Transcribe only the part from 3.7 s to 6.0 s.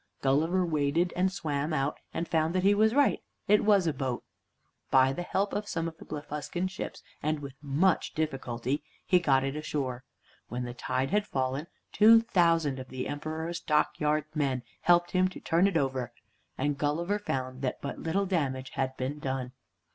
a boat. By the help of some of